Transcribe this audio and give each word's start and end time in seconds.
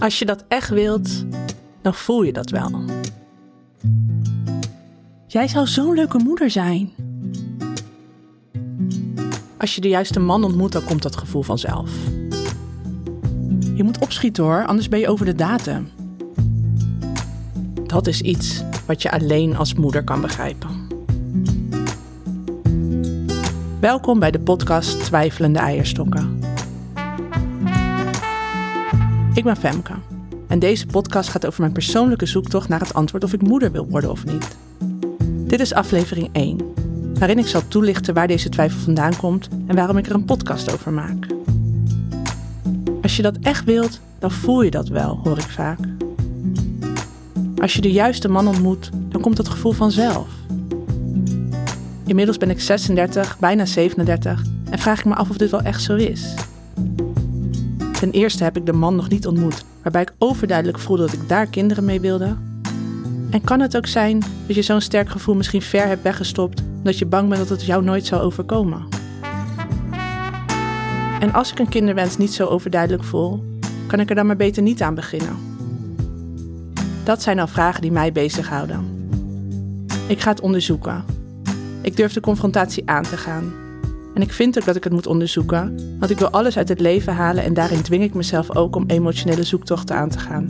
Als 0.00 0.18
je 0.18 0.24
dat 0.24 0.44
echt 0.48 0.68
wilt, 0.68 1.24
dan 1.82 1.94
voel 1.94 2.22
je 2.22 2.32
dat 2.32 2.50
wel. 2.50 2.70
Jij 5.26 5.48
zou 5.48 5.66
zo'n 5.66 5.94
leuke 5.94 6.18
moeder 6.18 6.50
zijn. 6.50 6.90
Als 9.58 9.74
je 9.74 9.80
de 9.80 9.88
juiste 9.88 10.20
man 10.20 10.44
ontmoet, 10.44 10.72
dan 10.72 10.84
komt 10.84 11.02
dat 11.02 11.16
gevoel 11.16 11.42
vanzelf. 11.42 11.90
Je 13.74 13.82
moet 13.82 13.98
opschieten 13.98 14.44
hoor, 14.44 14.66
anders 14.66 14.88
ben 14.88 14.98
je 14.98 15.08
over 15.08 15.26
de 15.26 15.34
datum. 15.34 15.88
Dat 17.86 18.06
is 18.06 18.20
iets 18.20 18.62
wat 18.86 19.02
je 19.02 19.10
alleen 19.10 19.56
als 19.56 19.74
moeder 19.74 20.04
kan 20.04 20.20
begrijpen. 20.20 20.88
Welkom 23.80 24.18
bij 24.18 24.30
de 24.30 24.40
podcast 24.40 25.04
Twijfelende 25.04 25.58
Eierstokken. 25.58 26.39
Ik 29.40 29.46
ben 29.46 29.56
Femke 29.56 29.92
en 30.48 30.58
deze 30.58 30.86
podcast 30.86 31.28
gaat 31.28 31.46
over 31.46 31.60
mijn 31.60 31.72
persoonlijke 31.72 32.26
zoektocht 32.26 32.68
naar 32.68 32.80
het 32.80 32.94
antwoord 32.94 33.24
of 33.24 33.32
ik 33.32 33.42
moeder 33.42 33.72
wil 33.72 33.86
worden 33.88 34.10
of 34.10 34.24
niet. 34.24 34.56
Dit 35.46 35.60
is 35.60 35.72
aflevering 35.72 36.28
1, 36.32 36.58
waarin 37.18 37.38
ik 37.38 37.46
zal 37.46 37.68
toelichten 37.68 38.14
waar 38.14 38.26
deze 38.26 38.48
twijfel 38.48 38.78
vandaan 38.78 39.16
komt 39.16 39.48
en 39.66 39.76
waarom 39.76 39.96
ik 39.96 40.06
er 40.06 40.14
een 40.14 40.24
podcast 40.24 40.72
over 40.72 40.92
maak. 40.92 41.26
Als 43.02 43.16
je 43.16 43.22
dat 43.22 43.36
echt 43.40 43.64
wilt, 43.64 44.00
dan 44.18 44.30
voel 44.30 44.62
je 44.62 44.70
dat 44.70 44.88
wel, 44.88 45.20
hoor 45.24 45.38
ik 45.38 45.50
vaak. 45.50 45.78
Als 47.56 47.74
je 47.74 47.80
de 47.80 47.92
juiste 47.92 48.28
man 48.28 48.48
ontmoet, 48.48 48.90
dan 49.08 49.20
komt 49.20 49.36
dat 49.36 49.48
gevoel 49.48 49.72
vanzelf. 49.72 50.28
Inmiddels 52.06 52.38
ben 52.38 52.50
ik 52.50 52.60
36, 52.60 53.38
bijna 53.38 53.66
37 53.66 54.44
en 54.70 54.78
vraag 54.78 54.98
ik 54.98 55.04
me 55.04 55.14
af 55.14 55.30
of 55.30 55.36
dit 55.36 55.50
wel 55.50 55.62
echt 55.62 55.82
zo 55.82 55.96
is. 55.96 56.34
Ten 58.00 58.10
eerste 58.10 58.44
heb 58.44 58.56
ik 58.56 58.66
de 58.66 58.72
man 58.72 58.96
nog 58.96 59.08
niet 59.08 59.26
ontmoet, 59.26 59.64
waarbij 59.82 60.02
ik 60.02 60.12
overduidelijk 60.18 60.78
voelde 60.78 61.02
dat 61.02 61.12
ik 61.12 61.28
daar 61.28 61.46
kinderen 61.46 61.84
mee 61.84 62.00
wilde. 62.00 62.36
En 63.30 63.40
kan 63.44 63.60
het 63.60 63.76
ook 63.76 63.86
zijn 63.86 64.22
dat 64.46 64.56
je 64.56 64.62
zo'n 64.62 64.80
sterk 64.80 65.08
gevoel 65.08 65.34
misschien 65.34 65.62
ver 65.62 65.86
hebt 65.86 66.02
weggestopt 66.02 66.62
omdat 66.76 66.98
je 66.98 67.06
bang 67.06 67.28
bent 67.28 67.40
dat 67.40 67.48
het 67.48 67.64
jou 67.64 67.84
nooit 67.84 68.06
zal 68.06 68.20
overkomen? 68.20 68.88
En 71.20 71.32
als 71.32 71.50
ik 71.50 71.58
een 71.58 71.68
kinderwens 71.68 72.16
niet 72.16 72.32
zo 72.32 72.46
overduidelijk 72.46 73.04
voel, 73.04 73.44
kan 73.86 74.00
ik 74.00 74.08
er 74.08 74.14
dan 74.14 74.26
maar 74.26 74.36
beter 74.36 74.62
niet 74.62 74.82
aan 74.82 74.94
beginnen? 74.94 75.36
Dat 77.04 77.22
zijn 77.22 77.38
al 77.38 77.48
vragen 77.48 77.80
die 77.80 77.92
mij 77.92 78.12
bezighouden. 78.12 79.08
Ik 80.06 80.20
ga 80.20 80.30
het 80.30 80.40
onderzoeken. 80.40 81.04
Ik 81.82 81.96
durf 81.96 82.12
de 82.12 82.20
confrontatie 82.20 82.90
aan 82.90 83.02
te 83.02 83.16
gaan. 83.16 83.52
En 84.14 84.22
ik 84.22 84.32
vind 84.32 84.58
ook 84.58 84.64
dat 84.64 84.76
ik 84.76 84.84
het 84.84 84.92
moet 84.92 85.06
onderzoeken, 85.06 85.76
want 85.98 86.10
ik 86.10 86.18
wil 86.18 86.30
alles 86.30 86.56
uit 86.56 86.68
het 86.68 86.80
leven 86.80 87.14
halen 87.14 87.44
en 87.44 87.54
daarin 87.54 87.82
dwing 87.82 88.02
ik 88.02 88.14
mezelf 88.14 88.56
ook 88.56 88.76
om 88.76 88.84
emotionele 88.86 89.42
zoektochten 89.42 89.96
aan 89.96 90.08
te 90.08 90.18
gaan. 90.18 90.46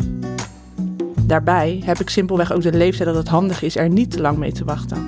Daarbij 1.27 1.83
heb 1.84 1.98
ik 1.98 2.11
simpelweg 2.11 2.52
ook 2.52 2.62
de 2.62 2.72
leeftijd 2.72 3.08
dat 3.08 3.19
het 3.19 3.28
handig 3.28 3.62
is 3.62 3.77
er 3.77 3.89
niet 3.89 4.11
te 4.11 4.20
lang 4.20 4.39
mee 4.39 4.52
te 4.52 4.64
wachten. 4.64 5.06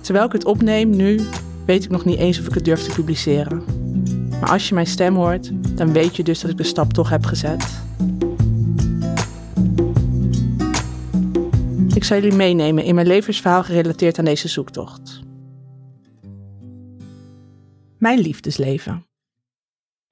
Terwijl 0.00 0.26
ik 0.26 0.32
het 0.32 0.44
opneem 0.44 0.90
nu, 0.90 1.20
weet 1.64 1.84
ik 1.84 1.90
nog 1.90 2.04
niet 2.04 2.18
eens 2.18 2.40
of 2.40 2.46
ik 2.46 2.54
het 2.54 2.64
durf 2.64 2.82
te 2.82 2.94
publiceren. 2.94 3.64
Maar 4.40 4.50
als 4.50 4.68
je 4.68 4.74
mijn 4.74 4.86
stem 4.86 5.14
hoort, 5.14 5.50
dan 5.76 5.92
weet 5.92 6.16
je 6.16 6.22
dus 6.22 6.40
dat 6.40 6.50
ik 6.50 6.56
de 6.56 6.62
stap 6.62 6.92
toch 6.92 7.10
heb 7.10 7.24
gezet. 7.24 7.82
Ik 11.94 12.04
zal 12.04 12.16
jullie 12.16 12.36
meenemen 12.36 12.84
in 12.84 12.94
mijn 12.94 13.06
levensverhaal 13.06 13.62
gerelateerd 13.62 14.18
aan 14.18 14.24
deze 14.24 14.48
zoektocht. 14.48 15.19
Mijn 18.00 18.18
liefdesleven. 18.18 19.06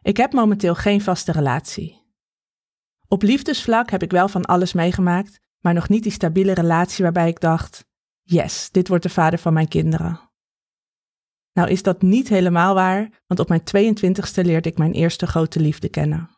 Ik 0.02 0.16
heb 0.16 0.32
momenteel 0.32 0.74
geen 0.74 1.00
vaste 1.00 1.32
relatie. 1.32 2.06
Op 3.06 3.22
liefdesvlak 3.22 3.90
heb 3.90 4.02
ik 4.02 4.10
wel 4.10 4.28
van 4.28 4.44
alles 4.44 4.72
meegemaakt, 4.72 5.40
maar 5.60 5.74
nog 5.74 5.88
niet 5.88 6.02
die 6.02 6.12
stabiele 6.12 6.52
relatie 6.52 7.04
waarbij 7.04 7.28
ik 7.28 7.40
dacht: 7.40 7.84
yes, 8.22 8.70
dit 8.70 8.88
wordt 8.88 9.02
de 9.02 9.08
vader 9.08 9.38
van 9.38 9.52
mijn 9.52 9.68
kinderen. 9.68 10.20
Nou 11.52 11.70
is 11.70 11.82
dat 11.82 12.02
niet 12.02 12.28
helemaal 12.28 12.74
waar, 12.74 13.22
want 13.26 13.40
op 13.40 13.48
mijn 13.48 13.96
22ste 13.96 14.42
leerde 14.42 14.68
ik 14.68 14.78
mijn 14.78 14.92
eerste 14.92 15.26
grote 15.26 15.60
liefde 15.60 15.88
kennen. 15.88 16.30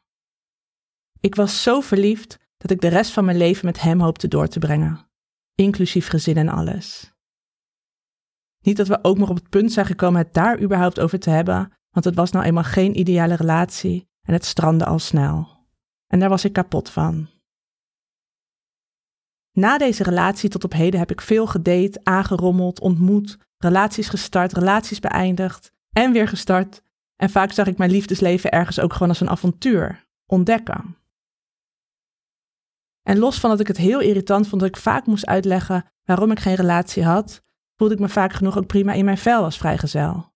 Ik 1.20 1.34
was 1.34 1.62
zo 1.62 1.80
verliefd 1.80 2.38
dat 2.56 2.70
ik 2.70 2.80
de 2.80 2.88
rest 2.88 3.10
van 3.12 3.24
mijn 3.24 3.38
leven 3.38 3.66
met 3.66 3.80
hem 3.80 4.00
hoopte 4.00 4.28
door 4.28 4.48
te 4.48 4.58
brengen, 4.58 5.10
inclusief 5.54 6.08
gezin 6.08 6.36
en 6.36 6.48
alles. 6.48 7.12
Niet 8.60 8.76
dat 8.76 8.88
we 8.88 8.98
ook 9.02 9.18
nog 9.18 9.28
op 9.28 9.36
het 9.36 9.48
punt 9.48 9.72
zijn 9.72 9.86
gekomen 9.86 10.20
het 10.20 10.34
daar 10.34 10.60
überhaupt 10.60 11.00
over 11.00 11.18
te 11.18 11.30
hebben, 11.30 11.72
want 11.90 12.04
het 12.04 12.14
was 12.14 12.30
nou 12.30 12.44
eenmaal 12.44 12.64
geen 12.64 12.98
ideale 12.98 13.34
relatie 13.34 14.08
en 14.22 14.32
het 14.32 14.44
strandde 14.44 14.84
al 14.84 14.98
snel. 14.98 15.48
En 16.06 16.18
daar 16.18 16.28
was 16.28 16.44
ik 16.44 16.52
kapot 16.52 16.90
van. 16.90 17.28
Na 19.52 19.78
deze 19.78 20.02
relatie 20.02 20.48
tot 20.48 20.64
op 20.64 20.72
heden 20.72 21.00
heb 21.00 21.10
ik 21.10 21.20
veel 21.20 21.46
gedate, 21.46 22.00
aangerommeld, 22.02 22.80
ontmoet, 22.80 23.38
relaties 23.56 24.08
gestart, 24.08 24.52
relaties 24.52 25.00
beëindigd 25.00 25.72
en 25.92 26.12
weer 26.12 26.28
gestart. 26.28 26.82
En 27.16 27.30
vaak 27.30 27.52
zag 27.52 27.66
ik 27.66 27.78
mijn 27.78 27.90
liefdesleven 27.90 28.50
ergens 28.50 28.80
ook 28.80 28.92
gewoon 28.92 29.08
als 29.08 29.20
een 29.20 29.30
avontuur, 29.30 30.06
ontdekken. 30.26 30.96
En 33.02 33.18
los 33.18 33.40
van 33.40 33.50
dat 33.50 33.60
ik 33.60 33.66
het 33.66 33.76
heel 33.76 34.00
irritant 34.00 34.48
vond 34.48 34.60
dat 34.60 34.70
ik 34.70 34.76
vaak 34.76 35.06
moest 35.06 35.26
uitleggen 35.26 35.84
waarom 36.04 36.30
ik 36.30 36.40
geen 36.40 36.54
relatie 36.54 37.04
had, 37.04 37.42
voelde 37.80 37.94
ik 37.94 38.00
me 38.00 38.08
vaak 38.08 38.32
genoeg 38.32 38.58
ook 38.58 38.66
prima 38.66 38.92
in 38.92 39.04
mijn 39.04 39.18
vel 39.18 39.44
als 39.44 39.58
vrijgezel. 39.58 40.32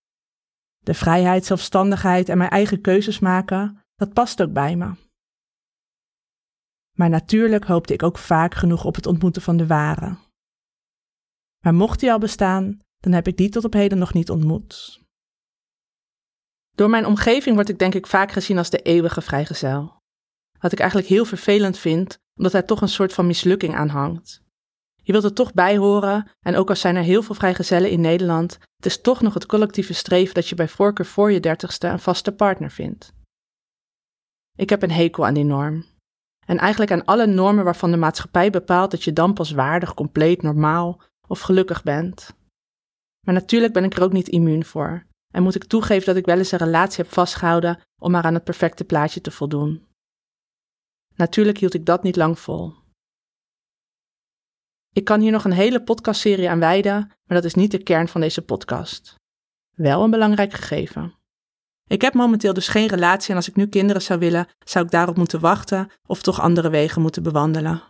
De 0.78 0.94
vrijheid, 0.94 1.44
zelfstandigheid 1.44 2.28
en 2.28 2.38
mijn 2.38 2.50
eigen 2.50 2.80
keuzes 2.80 3.18
maken, 3.18 3.84
dat 3.94 4.12
past 4.12 4.42
ook 4.42 4.52
bij 4.52 4.76
me. 4.76 4.94
Maar 6.96 7.08
natuurlijk 7.08 7.64
hoopte 7.64 7.92
ik 7.92 8.02
ook 8.02 8.18
vaak 8.18 8.54
genoeg 8.54 8.84
op 8.84 8.94
het 8.94 9.06
ontmoeten 9.06 9.42
van 9.42 9.56
de 9.56 9.66
ware. 9.66 10.16
Maar 11.64 11.74
mocht 11.74 12.00
die 12.00 12.12
al 12.12 12.18
bestaan, 12.18 12.78
dan 12.98 13.12
heb 13.12 13.26
ik 13.26 13.36
die 13.36 13.48
tot 13.48 13.64
op 13.64 13.72
heden 13.72 13.98
nog 13.98 14.12
niet 14.12 14.30
ontmoet. 14.30 15.00
Door 16.74 16.90
mijn 16.90 17.06
omgeving 17.06 17.54
word 17.54 17.68
ik 17.68 17.78
denk 17.78 17.94
ik 17.94 18.06
vaak 18.06 18.32
gezien 18.32 18.58
als 18.58 18.70
de 18.70 18.82
eeuwige 18.82 19.20
vrijgezel. 19.20 19.96
Wat 20.58 20.72
ik 20.72 20.78
eigenlijk 20.78 21.08
heel 21.08 21.24
vervelend 21.24 21.78
vind, 21.78 22.18
omdat 22.34 22.54
er 22.54 22.66
toch 22.66 22.80
een 22.80 22.88
soort 22.88 23.12
van 23.12 23.26
mislukking 23.26 23.74
aan 23.74 23.88
hangt. 23.88 24.43
Je 25.04 25.12
wilt 25.12 25.24
er 25.24 25.32
toch 25.32 25.52
bij 25.52 25.76
horen 25.76 26.30
en 26.40 26.56
ook 26.56 26.68
al 26.68 26.76
zijn 26.76 26.96
er 26.96 27.02
heel 27.02 27.22
veel 27.22 27.34
vrijgezellen 27.34 27.90
in 27.90 28.00
Nederland, 28.00 28.58
het 28.76 28.86
is 28.86 29.00
toch 29.00 29.20
nog 29.20 29.34
het 29.34 29.46
collectieve 29.46 29.94
streven 29.94 30.34
dat 30.34 30.48
je 30.48 30.54
bij 30.54 30.68
voorkeur 30.68 31.06
voor 31.06 31.32
je 31.32 31.40
dertigste 31.40 31.86
een 31.86 31.98
vaste 31.98 32.32
partner 32.32 32.70
vindt. 32.70 33.12
Ik 34.56 34.70
heb 34.70 34.82
een 34.82 34.90
hekel 34.90 35.26
aan 35.26 35.34
die 35.34 35.44
norm. 35.44 35.84
En 36.46 36.58
eigenlijk 36.58 36.90
aan 36.90 37.04
alle 37.04 37.26
normen 37.26 37.64
waarvan 37.64 37.90
de 37.90 37.96
maatschappij 37.96 38.50
bepaalt 38.50 38.90
dat 38.90 39.02
je 39.02 39.12
dan 39.12 39.34
pas 39.34 39.50
waardig, 39.50 39.94
compleet, 39.94 40.42
normaal 40.42 41.00
of 41.28 41.40
gelukkig 41.40 41.82
bent. 41.82 42.34
Maar 43.26 43.34
natuurlijk 43.34 43.72
ben 43.72 43.84
ik 43.84 43.96
er 43.96 44.02
ook 44.02 44.12
niet 44.12 44.28
immuun 44.28 44.64
voor. 44.64 45.06
En 45.34 45.42
moet 45.42 45.54
ik 45.54 45.64
toegeven 45.64 46.06
dat 46.06 46.16
ik 46.16 46.26
wel 46.26 46.38
eens 46.38 46.52
een 46.52 46.58
relatie 46.58 47.04
heb 47.04 47.12
vastgehouden 47.12 47.80
om 48.00 48.10
maar 48.10 48.24
aan 48.24 48.34
het 48.34 48.44
perfecte 48.44 48.84
plaatje 48.84 49.20
te 49.20 49.30
voldoen. 49.30 49.86
Natuurlijk 51.14 51.58
hield 51.58 51.74
ik 51.74 51.86
dat 51.86 52.02
niet 52.02 52.16
lang 52.16 52.38
vol. 52.38 52.74
Ik 54.94 55.04
kan 55.04 55.20
hier 55.20 55.32
nog 55.32 55.44
een 55.44 55.52
hele 55.52 55.82
podcastserie 55.82 56.50
aan 56.50 56.58
wijden, 56.58 57.06
maar 57.08 57.36
dat 57.36 57.44
is 57.44 57.54
niet 57.54 57.70
de 57.70 57.82
kern 57.82 58.08
van 58.08 58.20
deze 58.20 58.42
podcast. 58.42 59.14
Wel 59.76 60.02
een 60.02 60.10
belangrijk 60.10 60.52
gegeven. 60.52 61.14
Ik 61.86 62.00
heb 62.00 62.14
momenteel 62.14 62.52
dus 62.52 62.68
geen 62.68 62.86
relatie 62.86 63.30
en 63.30 63.36
als 63.36 63.48
ik 63.48 63.56
nu 63.56 63.66
kinderen 63.66 64.02
zou 64.02 64.18
willen, 64.18 64.48
zou 64.58 64.84
ik 64.84 64.90
daarop 64.90 65.16
moeten 65.16 65.40
wachten 65.40 65.90
of 66.06 66.22
toch 66.22 66.40
andere 66.40 66.70
wegen 66.70 67.02
moeten 67.02 67.22
bewandelen. 67.22 67.82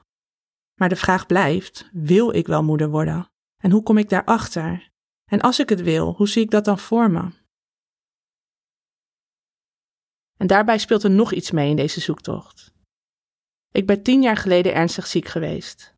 Maar 0.75 0.89
de 0.89 0.97
vraag 0.97 1.27
blijft: 1.27 1.89
wil 1.93 2.35
ik 2.35 2.47
wel 2.47 2.63
moeder 2.63 2.91
worden? 2.91 3.31
En 3.63 3.71
hoe 3.71 3.83
kom 3.83 3.99
ik 3.99 4.09
daarachter? 4.09 4.91
En 5.25 5.41
als 5.41 5.59
ik 5.59 5.69
het 5.69 5.83
wil, 5.83 6.15
hoe 6.15 6.29
zie 6.29 6.43
ik 6.43 6.51
dat 6.51 6.65
dan 6.65 6.79
voor 6.79 7.11
me? 7.11 7.31
En 10.37 10.47
daarbij 10.47 10.79
speelt 10.79 11.03
er 11.03 11.11
nog 11.11 11.33
iets 11.33 11.51
mee 11.51 11.71
in 11.71 11.77
deze 11.77 12.01
zoektocht. 12.01 12.73
Ik 13.71 13.87
ben 13.87 14.03
tien 14.03 14.23
jaar 14.23 14.37
geleden 14.37 14.75
ernstig 14.75 15.07
ziek 15.07 15.29
geweest. 15.29 15.94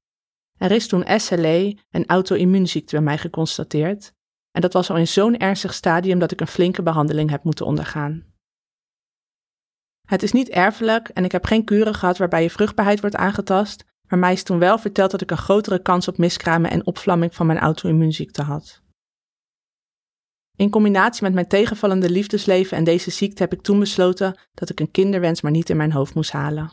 Er 0.59 0.71
is 0.71 0.89
toen 0.89 1.05
SLE, 1.17 1.79
een 1.91 2.07
auto-immuunziekte, 2.07 2.95
bij 2.95 3.05
mij 3.05 3.19
geconstateerd. 3.19 4.13
En 4.51 4.61
dat 4.61 4.73
was 4.73 4.91
al 4.91 4.97
in 4.97 5.09
zo'n 5.09 5.37
ernstig 5.37 5.75
stadium 5.75 6.19
dat 6.19 6.33
ik 6.33 6.41
een 6.41 6.47
flinke 6.47 6.83
behandeling 6.83 7.31
heb 7.31 7.45
moeten 7.45 7.67
ondergaan. 7.67 8.25
Het 10.07 10.23
is 10.23 10.33
niet 10.33 10.49
erfelijk 10.49 11.09
en 11.09 11.25
ik 11.25 11.33
heb 11.33 11.45
geen 11.45 11.65
kuren 11.65 11.95
gehad 11.95 12.19
waarbij 12.19 12.43
je 12.43 12.51
vruchtbaarheid 12.51 13.01
wordt 13.01 13.17
aangetast, 13.17 13.85
maar 14.09 14.19
mij 14.19 14.33
is 14.33 14.43
toen 14.43 14.59
wel 14.59 14.79
verteld 14.79 15.11
dat 15.11 15.21
ik 15.21 15.31
een 15.31 15.37
grotere 15.37 15.83
kans 15.83 16.09
op 16.09 16.19
miskramen 16.19 16.71
en 16.71 16.87
opvlamming 16.87 17.35
van 17.35 17.47
mijn 17.47 17.59
auto-immuunziekte 17.59 18.43
had. 18.43 18.83
In 20.57 20.71
combinatie 20.71 21.23
met 21.23 21.35
mijn 21.35 21.49
tegenvallende 21.49 22.11
liefdesleven 22.11 22.77
en 22.77 22.85
deze 22.85 23.11
ziekte 23.11 23.43
heb 23.43 23.53
ik 23.53 23.63
toen 23.63 23.79
besloten 23.79 24.39
dat 24.55 24.71
ik 24.71 24.81
een 24.81 24.91
kinderwens 24.91 25.41
maar 25.41 25.53
niet 25.53 25.71
in 25.71 25.77
mijn 25.77 25.93
hoofd 25.93 26.15
moest 26.15 26.33
halen. 26.33 26.73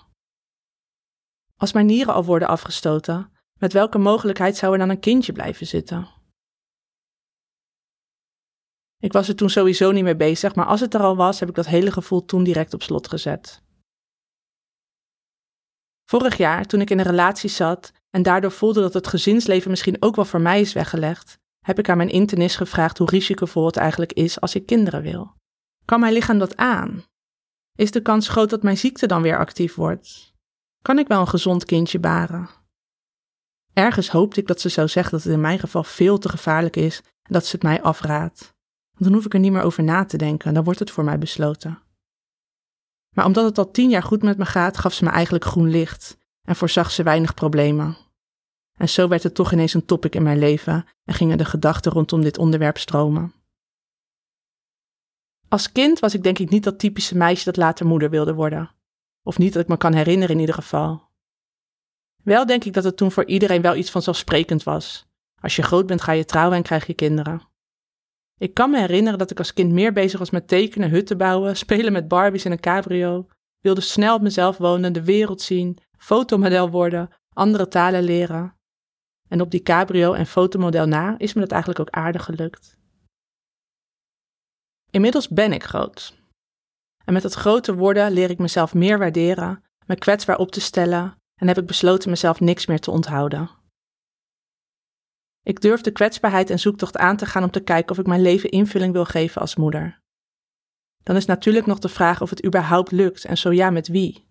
Als 1.57 1.73
mijn 1.73 1.85
nieren 1.85 2.13
al 2.13 2.25
worden 2.25 2.47
afgestoten, 2.47 3.31
met 3.63 3.73
welke 3.73 3.97
mogelijkheid 3.97 4.57
zou 4.57 4.73
er 4.73 4.79
dan 4.79 4.89
een 4.89 4.99
kindje 4.99 5.31
blijven 5.31 5.67
zitten? 5.67 6.07
Ik 8.97 9.13
was 9.13 9.27
er 9.27 9.35
toen 9.35 9.49
sowieso 9.49 9.91
niet 9.91 10.03
mee 10.03 10.15
bezig, 10.15 10.55
maar 10.55 10.65
als 10.65 10.79
het 10.79 10.93
er 10.93 11.01
al 11.01 11.15
was, 11.15 11.39
heb 11.39 11.49
ik 11.49 11.55
dat 11.55 11.65
hele 11.65 11.91
gevoel 11.91 12.25
toen 12.25 12.43
direct 12.43 12.73
op 12.73 12.83
slot 12.83 13.07
gezet. 13.07 13.61
Vorig 16.09 16.37
jaar, 16.37 16.65
toen 16.65 16.81
ik 16.81 16.89
in 16.89 16.99
een 16.99 17.05
relatie 17.05 17.49
zat 17.49 17.91
en 18.09 18.23
daardoor 18.23 18.51
voelde 18.51 18.81
dat 18.81 18.93
het 18.93 19.07
gezinsleven 19.07 19.69
misschien 19.69 20.01
ook 20.01 20.15
wel 20.15 20.25
voor 20.25 20.41
mij 20.41 20.61
is 20.61 20.73
weggelegd, 20.73 21.37
heb 21.65 21.79
ik 21.79 21.89
aan 21.89 21.97
mijn 21.97 22.09
internist 22.09 22.57
gevraagd 22.57 22.97
hoe 22.97 23.09
risicovol 23.09 23.65
het 23.65 23.77
eigenlijk 23.77 24.13
is 24.13 24.41
als 24.41 24.55
ik 24.55 24.65
kinderen 24.65 25.01
wil. 25.01 25.35
Kan 25.85 25.99
mijn 25.99 26.13
lichaam 26.13 26.37
dat 26.37 26.55
aan? 26.55 27.03
Is 27.75 27.91
de 27.91 28.01
kans 28.01 28.27
groot 28.27 28.49
dat 28.49 28.63
mijn 28.63 28.77
ziekte 28.77 29.07
dan 29.07 29.21
weer 29.21 29.37
actief 29.37 29.75
wordt? 29.75 30.33
Kan 30.81 30.99
ik 30.99 31.07
wel 31.07 31.19
een 31.19 31.27
gezond 31.27 31.65
kindje 31.65 31.99
baren? 31.99 32.62
Ergens 33.73 34.09
hoopte 34.09 34.39
ik 34.39 34.47
dat 34.47 34.61
ze 34.61 34.69
zou 34.69 34.87
zeggen 34.87 35.11
dat 35.11 35.23
het 35.23 35.33
in 35.33 35.41
mijn 35.41 35.59
geval 35.59 35.83
veel 35.83 36.17
te 36.17 36.29
gevaarlijk 36.29 36.75
is 36.75 36.97
en 36.97 37.33
dat 37.33 37.45
ze 37.45 37.51
het 37.51 37.63
mij 37.63 37.81
afraadt. 37.81 38.53
Want 38.91 39.03
dan 39.03 39.13
hoef 39.13 39.25
ik 39.25 39.33
er 39.33 39.39
niet 39.39 39.51
meer 39.51 39.61
over 39.61 39.83
na 39.83 40.05
te 40.05 40.17
denken, 40.17 40.53
dan 40.53 40.63
wordt 40.63 40.79
het 40.79 40.91
voor 40.91 41.03
mij 41.03 41.17
besloten. 41.17 41.81
Maar 43.15 43.25
omdat 43.25 43.45
het 43.45 43.57
al 43.57 43.71
tien 43.71 43.89
jaar 43.89 44.03
goed 44.03 44.23
met 44.23 44.37
me 44.37 44.45
gaat, 44.45 44.77
gaf 44.77 44.93
ze 44.93 45.03
me 45.03 45.09
eigenlijk 45.09 45.45
groen 45.45 45.69
licht 45.69 46.17
en 46.41 46.55
voorzag 46.55 46.91
ze 46.91 47.03
weinig 47.03 47.33
problemen. 47.33 47.97
En 48.77 48.89
zo 48.89 49.07
werd 49.07 49.23
het 49.23 49.35
toch 49.35 49.51
ineens 49.51 49.73
een 49.73 49.85
topic 49.85 50.15
in 50.15 50.23
mijn 50.23 50.39
leven 50.39 50.85
en 51.03 51.13
gingen 51.13 51.37
de 51.37 51.45
gedachten 51.45 51.91
rondom 51.91 52.21
dit 52.21 52.37
onderwerp 52.37 52.77
stromen. 52.77 53.33
Als 55.47 55.71
kind 55.71 55.99
was 55.99 56.13
ik 56.13 56.23
denk 56.23 56.39
ik 56.39 56.49
niet 56.49 56.63
dat 56.63 56.79
typische 56.79 57.17
meisje 57.17 57.45
dat 57.45 57.57
later 57.57 57.85
moeder 57.85 58.09
wilde 58.09 58.33
worden. 58.33 58.71
Of 59.23 59.37
niet 59.37 59.53
dat 59.53 59.61
ik 59.61 59.67
me 59.67 59.77
kan 59.77 59.93
herinneren 59.93 60.35
in 60.35 60.39
ieder 60.39 60.55
geval. 60.55 61.11
Wel 62.23 62.45
denk 62.45 62.63
ik 62.63 62.73
dat 62.73 62.83
het 62.83 62.97
toen 62.97 63.11
voor 63.11 63.25
iedereen 63.25 63.61
wel 63.61 63.75
iets 63.75 63.91
vanzelfsprekend 63.91 64.63
was. 64.63 65.05
Als 65.41 65.55
je 65.55 65.61
groot 65.61 65.85
bent 65.85 66.01
ga 66.01 66.11
je 66.11 66.25
trouwen 66.25 66.57
en 66.57 66.63
krijg 66.63 66.87
je 66.87 66.93
kinderen. 66.93 67.41
Ik 68.37 68.53
kan 68.53 68.69
me 68.69 68.79
herinneren 68.79 69.19
dat 69.19 69.31
ik 69.31 69.37
als 69.37 69.53
kind 69.53 69.71
meer 69.71 69.93
bezig 69.93 70.19
was 70.19 70.29
met 70.29 70.47
tekenen, 70.47 70.89
hutten 70.89 71.17
bouwen, 71.17 71.57
spelen 71.65 71.93
met 71.93 72.07
Barbies 72.07 72.45
in 72.45 72.51
een 72.51 72.59
cabrio, 72.59 73.27
wilde 73.59 73.81
snel 73.81 74.15
op 74.15 74.21
mezelf 74.21 74.57
wonen, 74.57 74.93
de 74.93 75.03
wereld 75.03 75.41
zien, 75.41 75.77
fotomodel 75.97 76.69
worden, 76.69 77.09
andere 77.33 77.67
talen 77.67 78.03
leren. 78.03 78.55
En 79.27 79.41
op 79.41 79.51
die 79.51 79.61
cabrio 79.61 80.13
en 80.13 80.25
fotomodel 80.25 80.85
na 80.85 81.15
is 81.17 81.33
me 81.33 81.41
dat 81.41 81.51
eigenlijk 81.51 81.81
ook 81.81 81.89
aardig 81.89 82.23
gelukt. 82.23 82.77
Inmiddels 84.91 85.27
ben 85.27 85.53
ik 85.53 85.63
groot. 85.63 86.21
En 87.05 87.13
met 87.13 87.23
het 87.23 87.33
groter 87.33 87.75
worden 87.75 88.11
leer 88.11 88.29
ik 88.29 88.37
mezelf 88.37 88.73
meer 88.73 88.99
waarderen, 88.99 89.63
me 89.85 89.95
kwetsbaar 89.95 90.37
op 90.37 90.51
te 90.51 90.61
stellen 90.61 91.22
en 91.35 91.47
heb 91.47 91.57
ik 91.57 91.65
besloten 91.65 92.09
mezelf 92.09 92.39
niks 92.39 92.65
meer 92.65 92.79
te 92.79 92.91
onthouden. 92.91 93.49
Ik 95.43 95.61
durf 95.61 95.81
de 95.81 95.91
kwetsbaarheid 95.91 96.49
en 96.49 96.59
zoektocht 96.59 96.97
aan 96.97 97.17
te 97.17 97.25
gaan 97.25 97.43
om 97.43 97.51
te 97.51 97.63
kijken 97.63 97.91
of 97.91 97.97
ik 97.97 98.07
mijn 98.07 98.21
leven 98.21 98.49
invulling 98.49 98.93
wil 98.93 99.05
geven 99.05 99.41
als 99.41 99.55
moeder. 99.55 100.01
Dan 101.03 101.15
is 101.15 101.25
natuurlijk 101.25 101.65
nog 101.65 101.79
de 101.79 101.89
vraag 101.89 102.21
of 102.21 102.29
het 102.29 102.45
überhaupt 102.45 102.91
lukt 102.91 103.25
en 103.25 103.37
zo 103.37 103.51
ja, 103.51 103.69
met 103.69 103.87
wie. 103.87 104.27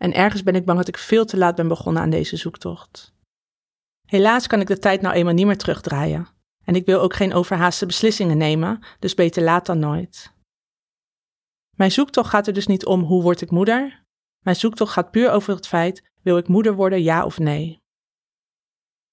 En 0.00 0.12
ergens 0.14 0.42
ben 0.42 0.54
ik 0.54 0.64
bang 0.64 0.78
dat 0.78 0.88
ik 0.88 0.98
veel 0.98 1.24
te 1.24 1.36
laat 1.36 1.54
ben 1.54 1.68
begonnen 1.68 2.02
aan 2.02 2.10
deze 2.10 2.36
zoektocht. 2.36 3.12
Helaas 4.06 4.46
kan 4.46 4.60
ik 4.60 4.66
de 4.66 4.78
tijd 4.78 5.00
nou 5.00 5.14
eenmaal 5.14 5.34
niet 5.34 5.46
meer 5.46 5.58
terugdraaien. 5.58 6.28
En 6.64 6.74
ik 6.74 6.86
wil 6.86 7.00
ook 7.00 7.14
geen 7.14 7.34
overhaaste 7.34 7.86
beslissingen 7.86 8.36
nemen, 8.36 8.84
dus 8.98 9.14
beter 9.14 9.42
laat 9.42 9.66
dan 9.66 9.78
nooit. 9.78 10.32
Mijn 11.76 11.92
zoektocht 11.92 12.28
gaat 12.28 12.46
er 12.46 12.52
dus 12.52 12.66
niet 12.66 12.86
om 12.86 13.02
hoe 13.02 13.22
word 13.22 13.40
ik 13.40 13.50
moeder. 13.50 13.99
Mijn 14.40 14.56
zoektocht 14.56 14.92
gaat 14.92 15.10
puur 15.10 15.30
over 15.30 15.54
het 15.54 15.66
feit: 15.66 16.10
wil 16.22 16.36
ik 16.36 16.48
moeder 16.48 16.74
worden, 16.74 17.02
ja 17.02 17.24
of 17.24 17.38
nee? 17.38 17.80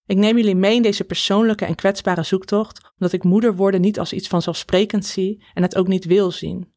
Ik 0.06 0.18
neem 0.18 0.38
jullie 0.38 0.56
mee 0.56 0.76
in 0.76 0.82
deze 0.82 1.04
persoonlijke 1.04 1.66
en 1.66 1.76
kwetsbare 1.76 2.24
zoektocht, 2.24 2.92
omdat 2.98 3.14
ik 3.14 3.24
moeder 3.24 3.56
worden 3.56 3.82
niet 3.82 4.00
als 4.00 4.14
iets 4.14 4.28
vanzelfsprekend 4.28 5.06
zie 5.06 5.44
en 5.54 5.62
het 5.62 5.76
ook 5.76 5.88
niet 5.88 6.06
wil 6.06 6.32
zien. 6.32 6.74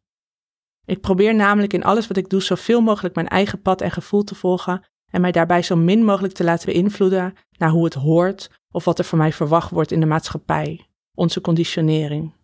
Ik 0.84 1.00
probeer 1.00 1.34
namelijk 1.34 1.72
in 1.72 1.84
alles 1.84 2.06
wat 2.06 2.16
ik 2.16 2.28
doe 2.28 2.42
zoveel 2.42 2.80
mogelijk 2.80 3.14
mijn 3.14 3.28
eigen 3.28 3.62
pad 3.62 3.80
en 3.80 3.90
gevoel 3.90 4.22
te 4.22 4.34
volgen 4.34 4.84
en 5.10 5.20
mij 5.20 5.32
daarbij 5.32 5.62
zo 5.62 5.76
min 5.76 6.04
mogelijk 6.04 6.34
te 6.34 6.44
laten 6.44 6.66
beïnvloeden 6.66 7.34
naar 7.58 7.70
hoe 7.70 7.84
het 7.84 7.94
hoort 7.94 8.50
of 8.70 8.84
wat 8.84 8.98
er 8.98 9.04
van 9.04 9.18
mij 9.18 9.32
verwacht 9.32 9.70
wordt 9.70 9.90
in 9.90 10.00
de 10.00 10.06
maatschappij, 10.06 10.88
onze 11.14 11.40
conditionering. 11.40 12.34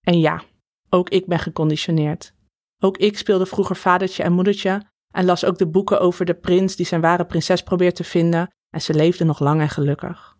En 0.00 0.20
ja, 0.20 0.42
ook 0.88 1.08
ik 1.08 1.26
ben 1.26 1.38
geconditioneerd. 1.38 2.34
Ook 2.78 2.96
ik 2.96 3.18
speelde 3.18 3.46
vroeger 3.46 3.76
vadertje 3.76 4.22
en 4.22 4.32
moedertje 4.32 4.82
en 5.10 5.24
las 5.24 5.44
ook 5.44 5.58
de 5.58 5.68
boeken 5.68 6.00
over 6.00 6.24
de 6.24 6.34
prins 6.34 6.76
die 6.76 6.86
zijn 6.86 7.00
ware 7.00 7.24
prinses 7.24 7.62
probeert 7.62 7.96
te 7.96 8.04
vinden 8.04 8.50
en 8.70 8.82
ze 8.82 8.94
leefde 8.94 9.24
nog 9.24 9.40
lang 9.40 9.60
en 9.60 9.68
gelukkig. 9.68 10.36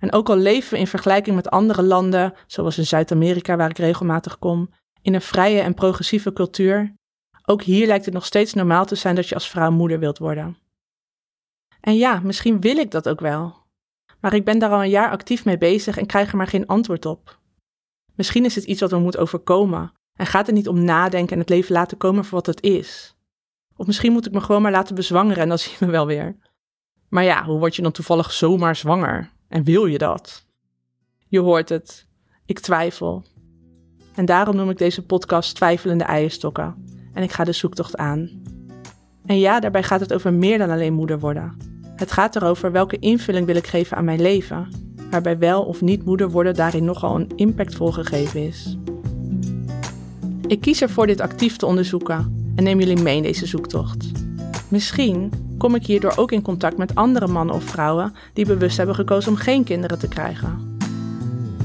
En 0.00 0.12
ook 0.12 0.28
al 0.28 0.36
leven 0.36 0.72
we 0.72 0.78
in 0.78 0.86
vergelijking 0.86 1.36
met 1.36 1.50
andere 1.50 1.82
landen, 1.82 2.34
zoals 2.46 2.78
in 2.78 2.86
Zuid-Amerika 2.86 3.56
waar 3.56 3.70
ik 3.70 3.78
regelmatig 3.78 4.38
kom, 4.38 4.70
in 5.02 5.14
een 5.14 5.20
vrije 5.20 5.60
en 5.60 5.74
progressieve 5.74 6.32
cultuur, 6.32 6.94
ook 7.44 7.62
hier 7.62 7.86
lijkt 7.86 8.04
het 8.04 8.14
nog 8.14 8.24
steeds 8.24 8.54
normaal 8.54 8.84
te 8.86 8.94
zijn 8.94 9.14
dat 9.14 9.28
je 9.28 9.34
als 9.34 9.48
vrouw 9.48 9.70
moeder 9.70 9.98
wilt 9.98 10.18
worden. 10.18 10.58
En 11.80 11.96
ja, 11.96 12.20
misschien 12.20 12.60
wil 12.60 12.76
ik 12.76 12.90
dat 12.90 13.08
ook 13.08 13.20
wel. 13.20 13.62
Maar 14.20 14.34
ik 14.34 14.44
ben 14.44 14.58
daar 14.58 14.70
al 14.70 14.82
een 14.82 14.90
jaar 14.90 15.10
actief 15.10 15.44
mee 15.44 15.58
bezig 15.58 15.96
en 15.96 16.06
krijg 16.06 16.30
er 16.30 16.36
maar 16.36 16.46
geen 16.46 16.66
antwoord 16.66 17.06
op. 17.06 17.40
Misschien 18.14 18.44
is 18.44 18.54
het 18.54 18.64
iets 18.64 18.80
wat 18.80 18.90
we 18.90 18.98
moeten 18.98 19.20
overkomen 19.20 19.92
en 20.18 20.26
gaat 20.26 20.46
het 20.46 20.54
niet 20.54 20.68
om 20.68 20.84
nadenken 20.84 21.32
en 21.32 21.38
het 21.38 21.48
leven 21.48 21.72
laten 21.72 21.96
komen 21.96 22.24
voor 22.24 22.34
wat 22.34 22.46
het 22.46 22.62
is. 22.62 23.13
Of 23.76 23.86
misschien 23.86 24.12
moet 24.12 24.26
ik 24.26 24.32
me 24.32 24.40
gewoon 24.40 24.62
maar 24.62 24.72
laten 24.72 24.94
bezwangeren 24.94 25.42
en 25.42 25.48
dan 25.48 25.58
zien 25.64 25.76
we 25.78 25.86
wel 25.86 26.06
weer. 26.06 26.36
Maar 27.08 27.24
ja, 27.24 27.44
hoe 27.44 27.58
word 27.58 27.76
je 27.76 27.82
dan 27.82 27.92
toevallig 27.92 28.32
zomaar 28.32 28.76
zwanger? 28.76 29.30
En 29.48 29.64
wil 29.64 29.86
je 29.86 29.98
dat? 29.98 30.46
Je 31.28 31.40
hoort 31.40 31.68
het. 31.68 32.06
Ik 32.46 32.58
twijfel. 32.58 33.24
En 34.14 34.24
daarom 34.24 34.56
noem 34.56 34.70
ik 34.70 34.78
deze 34.78 35.02
podcast 35.02 35.54
Twijfelende 35.54 36.04
Eierstokken. 36.04 36.84
En 37.12 37.22
ik 37.22 37.32
ga 37.32 37.44
de 37.44 37.52
zoektocht 37.52 37.96
aan. 37.96 38.42
En 39.26 39.38
ja, 39.38 39.60
daarbij 39.60 39.82
gaat 39.82 40.00
het 40.00 40.12
over 40.12 40.32
meer 40.32 40.58
dan 40.58 40.70
alleen 40.70 40.92
moeder 40.92 41.18
worden. 41.18 41.56
Het 41.96 42.12
gaat 42.12 42.36
erover 42.36 42.72
welke 42.72 42.98
invulling 42.98 43.46
wil 43.46 43.56
ik 43.56 43.66
geven 43.66 43.96
aan 43.96 44.04
mijn 44.04 44.20
leven, 44.20 44.68
waarbij 45.10 45.38
wel 45.38 45.64
of 45.64 45.80
niet 45.80 46.04
moeder 46.04 46.30
worden 46.30 46.54
daarin 46.54 46.84
nogal 46.84 47.14
een 47.14 47.32
impactvol 47.36 47.92
gegeven 47.92 48.46
is. 48.46 48.76
Ik 50.46 50.60
kies 50.60 50.82
ervoor 50.82 51.06
dit 51.06 51.20
actief 51.20 51.56
te 51.56 51.66
onderzoeken 51.66 52.43
en 52.54 52.64
neem 52.64 52.78
jullie 52.78 53.02
mee 53.02 53.16
in 53.16 53.22
deze 53.22 53.46
zoektocht. 53.46 54.10
Misschien 54.68 55.32
kom 55.58 55.74
ik 55.74 55.86
hierdoor 55.86 56.12
ook 56.16 56.32
in 56.32 56.42
contact 56.42 56.76
met 56.76 56.94
andere 56.94 57.26
mannen 57.26 57.54
of 57.54 57.64
vrouwen 57.64 58.14
die 58.32 58.46
bewust 58.46 58.76
hebben 58.76 58.94
gekozen 58.94 59.30
om 59.30 59.36
geen 59.36 59.64
kinderen 59.64 59.98
te 59.98 60.08
krijgen. 60.08 60.76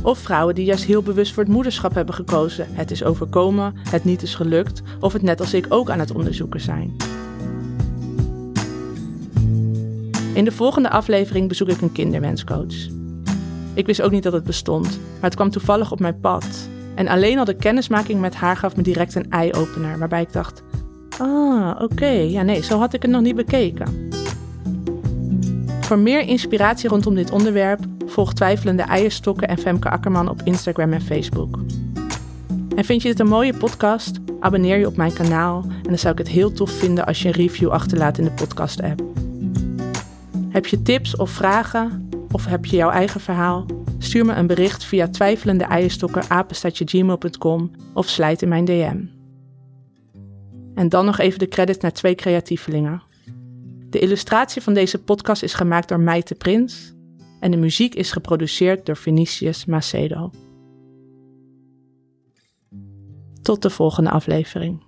Of 0.02 0.18
vrouwen 0.20 0.56
die 0.56 0.66
juist 0.66 0.84
heel 0.84 1.02
bewust 1.02 1.34
voor 1.34 1.44
het 1.44 1.52
moederschap 1.52 1.94
hebben 1.94 2.16
gekozen. 2.16 2.68
Het 2.70 2.92
is 2.92 3.04
overkomen, 3.04 3.74
het 3.90 4.04
niet 4.04 4.22
is 4.22 4.36
gelukt, 4.36 4.82
of 5.00 5.14
het 5.14 5.22
net 5.22 5.40
als 5.40 5.54
ik 5.54 5.66
ook 5.70 5.90
aan 5.90 6.00
het 6.00 6.12
onderzoeken 6.12 6.62
zijn. 6.62 6.96
In 10.34 10.46
de 10.46 10.52
volgende 10.52 10.90
aflevering 10.90 11.48
bezoek 11.48 11.68
ik 11.68 11.82
een 11.82 11.92
kinderwenscoach. 11.92 12.88
Ik 13.74 13.86
wist 13.86 14.02
ook 14.02 14.12
niet 14.12 14.24
dat 14.24 14.34
het 14.34 14.44
bestond, 14.44 14.86
maar 14.88 15.30
het 15.30 15.36
kwam 15.36 15.50
toevallig 15.50 15.92
op 15.92 16.00
mijn 16.00 16.20
pad. 16.20 16.69
En 17.00 17.08
alleen 17.08 17.40
al 17.40 17.46
de 17.46 17.56
kennismaking 17.56 18.20
met 18.20 18.36
haar 18.36 18.58
gaf 18.58 18.76
me 18.76 18.82
direct 18.82 19.16
een 19.16 19.32
eye-opener, 19.32 20.00
waarbij 20.00 20.22
ik 20.22 20.34
dacht: 20.34 20.64
Ah, 21.18 21.82
oké, 21.82 22.10
ja 22.10 22.42
nee, 22.42 22.64
zo 22.64 22.80
had 22.80 22.94
ik 22.94 23.02
het 23.02 23.12
nog 23.12 23.22
niet 23.22 23.36
bekeken. 23.36 24.10
Voor 25.82 26.00
meer 26.00 26.22
inspiratie 26.22 26.90
rondom 26.90 27.16
dit 27.16 27.32
onderwerp 27.32 27.80
volg 28.06 28.34
Twijfelende 28.34 28.82
Eierstokken 28.82 29.48
en 29.48 29.58
Femke 29.58 29.90
Akkerman 29.90 30.30
op 30.30 30.42
Instagram 30.44 30.94
en 30.94 31.02
Facebook. 31.02 31.60
En 32.76 32.86
vind 32.86 33.02
je 33.02 33.08
dit 33.08 33.20
een 33.20 33.28
mooie 33.28 33.54
podcast? 33.54 34.20
Abonneer 34.40 34.78
je 34.78 34.88
op 34.88 34.96
mijn 34.96 35.14
kanaal 35.14 35.64
en 35.64 35.84
dan 35.84 35.98
zou 35.98 36.14
ik 36.14 36.20
het 36.20 36.30
heel 36.30 36.52
tof 36.52 36.72
vinden 36.72 37.06
als 37.06 37.22
je 37.22 37.28
een 37.28 37.34
review 37.34 37.70
achterlaat 37.70 38.18
in 38.18 38.24
de 38.24 38.32
podcast-app. 38.32 39.02
Heb 40.50 40.66
je 40.66 40.82
tips 40.82 41.16
of 41.16 41.30
vragen? 41.30 42.10
Of 42.32 42.46
heb 42.46 42.66
je 42.66 42.76
jouw 42.76 42.90
eigen 42.90 43.22
verhaal? 43.22 43.66
Stuur 44.02 44.26
me 44.26 44.34
een 44.34 44.48
bericht 44.48 44.84
via 44.84 45.08
twijfelende 45.08 45.68
of 47.94 48.08
slijt 48.08 48.42
in 48.42 48.50
mijn 48.50 48.66
DM. 48.66 49.06
En 50.76 50.90
dan 50.90 51.06
nog 51.06 51.18
even 51.18 51.40
de 51.40 51.48
credits 51.48 51.80
naar 51.80 51.94
twee 51.94 52.16
creatievelingen. 52.16 53.02
De 53.90 54.00
illustratie 54.00 54.62
van 54.62 54.74
deze 54.74 55.04
podcast 55.04 55.44
is 55.44 55.54
gemaakt 55.54 55.88
door 55.88 56.00
Meite 56.00 56.36
Prins 56.36 56.94
en 57.40 57.52
de 57.52 57.58
muziek 57.58 57.96
is 57.96 58.12
geproduceerd 58.12 58.86
door 58.86 58.98
Vinicius 58.98 59.66
Macedo. 59.66 60.32
Tot 63.42 63.62
de 63.62 63.70
volgende 63.70 64.10
aflevering. 64.10 64.84